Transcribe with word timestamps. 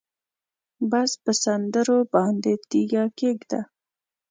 بس 0.91 1.11
په 1.23 1.31
سندرو 1.43 1.99
باندې 2.13 2.51
تیږه 2.69 3.05
کېږده 3.19 3.61